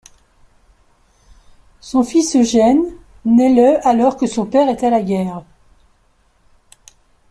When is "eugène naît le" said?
2.35-3.85